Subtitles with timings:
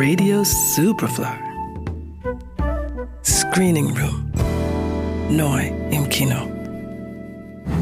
[0.00, 1.26] Radio Superfly.
[3.24, 4.30] Screening Room.
[5.28, 6.46] Neu im Kino.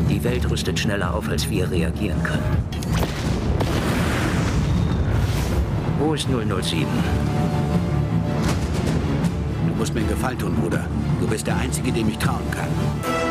[0.09, 2.57] Die Welt rüstet schneller auf, als wir reagieren können.
[5.99, 6.87] Wo ist 007?
[9.69, 10.87] Du musst mir einen Gefallen tun, Bruder.
[11.21, 13.26] Du bist der Einzige, dem ich trauen kann.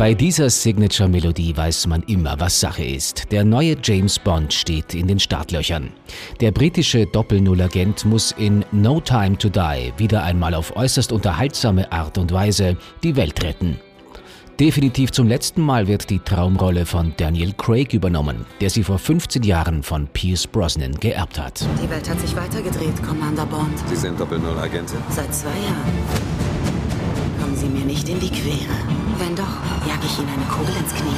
[0.00, 3.30] Bei dieser Signature-Melodie weiß man immer, was Sache ist.
[3.30, 5.90] Der neue James Bond steht in den Startlöchern.
[6.40, 12.16] Der britische Doppel-Null-Agent muss in No Time to Die wieder einmal auf äußerst unterhaltsame Art
[12.16, 13.78] und Weise die Welt retten.
[14.58, 19.42] Definitiv zum letzten Mal wird die Traumrolle von Daniel Craig übernommen, der sie vor 15
[19.42, 21.60] Jahren von Pierce Brosnan geerbt hat.
[21.84, 23.78] Die Welt hat sich weitergedreht, Commander Bond.
[23.90, 24.96] Sie sind Doppel-Null-Agentin?
[25.10, 26.39] Seit zwei Jahren.
[27.40, 28.76] Kommen Sie mir nicht in die Quere.
[29.18, 29.44] Wenn doch,
[29.88, 31.10] jag ich Ihnen eine Kugel ins Knie.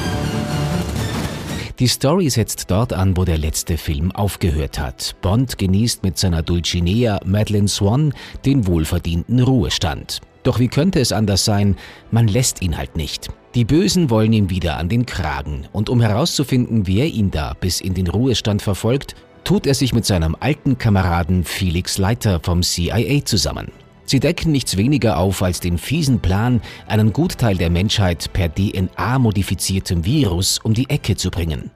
[1.79, 5.15] Die Story setzt dort an, wo der letzte Film aufgehört hat.
[5.21, 8.13] Bond genießt mit seiner Dulcinea Madeleine Swan
[8.45, 10.21] den wohlverdienten Ruhestand.
[10.43, 11.75] Doch wie könnte es anders sein?
[12.11, 13.29] Man lässt ihn halt nicht.
[13.55, 15.67] Die Bösen wollen ihm wieder an den Kragen.
[15.73, 20.05] Und um herauszufinden, wer ihn da bis in den Ruhestand verfolgt, tut er sich mit
[20.05, 23.82] seinem alten Kameraden Felix Leiter vom CIA zusammen.
[24.05, 30.05] Sie decken nichts weniger auf als den fiesen Plan, einen Gutteil der Menschheit per DNA-modifiziertem
[30.05, 31.71] Virus um die Ecke zu bringen.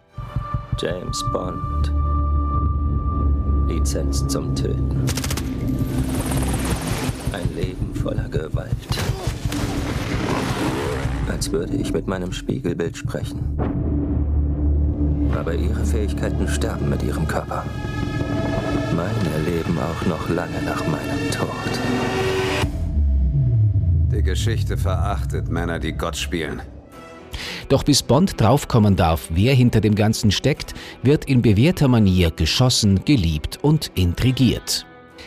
[0.79, 1.91] James Bond.
[3.67, 5.05] Lizenz zum Töten.
[7.33, 8.71] Ein Leben voller Gewalt.
[11.29, 13.57] Als würde ich mit meinem Spiegelbild sprechen.
[15.35, 17.65] Aber ihre Fähigkeiten sterben mit ihrem Körper.
[18.95, 21.47] Meine leben auch noch lange nach meinem Tod.
[24.11, 26.61] Die Geschichte verachtet Männer, die Gott spielen.
[27.69, 33.03] Doch bis Bond draufkommen darf, wer hinter dem Ganzen steckt, wird in bewährter Manier geschossen,
[33.03, 34.85] geliebt und intrigiert.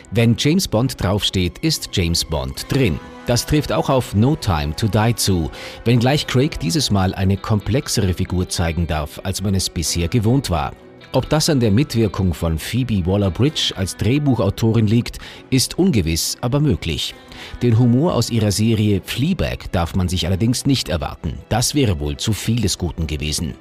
[0.09, 2.99] Wenn James Bond draufsteht, ist James Bond drin.
[3.27, 5.51] Das trifft auch auf No Time to Die zu,
[5.85, 10.73] wenngleich Craig dieses Mal eine komplexere Figur zeigen darf, als man es bisher gewohnt war.
[11.13, 15.17] Ob das an der Mitwirkung von Phoebe Waller-Bridge als Drehbuchautorin liegt,
[15.49, 17.13] ist ungewiss, aber möglich.
[17.61, 21.33] Den Humor aus ihrer Serie Fleabag darf man sich allerdings nicht erwarten.
[21.49, 23.55] Das wäre wohl zu viel des Guten gewesen.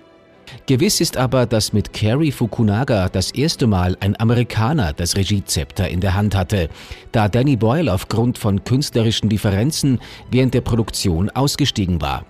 [0.67, 6.01] Gewiss ist aber, dass mit Cary Fukunaga das erste Mal ein Amerikaner das Regiezepter in
[6.01, 6.69] der Hand hatte,
[7.11, 9.99] da Danny Boyle aufgrund von künstlerischen Differenzen
[10.31, 12.25] während der Produktion ausgestiegen war.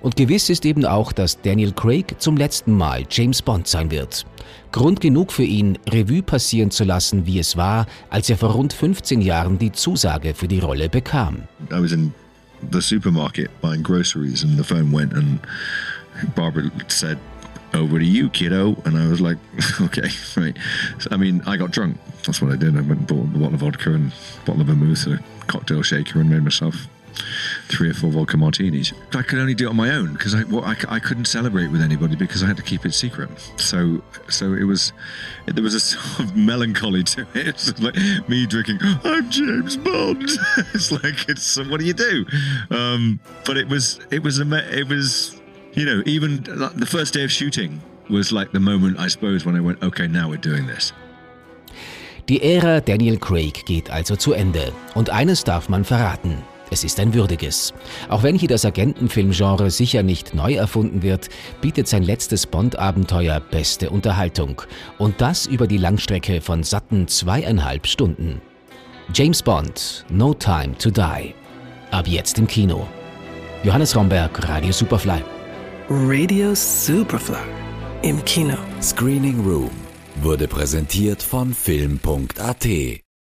[0.00, 4.26] Und gewiss ist eben auch, dass Daniel Craig zum letzten Mal James Bond sein wird.
[4.72, 8.72] Grund genug für ihn, Revue passieren zu lassen, wie es war, als er vor rund
[8.72, 11.42] 15 Jahren die Zusage für die Rolle bekam.
[11.70, 12.12] I was in
[12.72, 15.40] the supermarket buying groceries and the phone went and
[16.34, 17.18] Barbara said,
[17.74, 18.76] over to you, kiddo.
[18.84, 19.38] And I was like,
[19.80, 20.56] okay, right.
[20.98, 21.98] So, I mean, I got drunk.
[22.24, 22.76] That's what I did.
[22.76, 25.82] I went and bought a bottle of vodka and a bottle of vermouth a cocktail
[25.82, 26.88] shaker and made myself
[27.68, 28.92] three or four vodka martinis.
[29.12, 31.68] I could only do it on my own because I, well, I, I, couldn't celebrate
[31.68, 33.28] with anybody because I had to keep it secret.
[33.56, 34.92] So, so it was,
[35.46, 37.48] it, there was a sort of melancholy to it.
[37.48, 37.96] It's like
[38.28, 38.78] me drinking.
[39.04, 40.22] I'm James Bond.
[40.74, 42.24] it's like it's what do you do?
[42.70, 45.40] Um, but it was, it was, it was,
[45.72, 49.54] you know, even the first day of shooting was like the moment I suppose when
[49.54, 50.92] I went, okay, now we're doing this.
[52.28, 54.72] Die Ära Daniel Craig geht also zu Ende.
[54.94, 56.42] Und eines darf man verraten.
[56.70, 57.72] Es ist ein würdiges.
[58.08, 61.28] Auch wenn hier das Agentenfilmgenre sicher nicht neu erfunden wird,
[61.60, 64.62] bietet sein letztes Bond-Abenteuer beste Unterhaltung.
[64.98, 68.40] Und das über die Langstrecke von satten zweieinhalb Stunden.
[69.14, 71.34] James Bond, No Time to Die.
[71.90, 72.86] Ab jetzt im Kino.
[73.64, 75.22] Johannes Romberg, Radio Superfly.
[75.88, 77.36] Radio Superfly.
[78.02, 78.56] Im Kino.
[78.80, 79.70] Screening Room
[80.22, 83.07] wurde präsentiert von Film.at.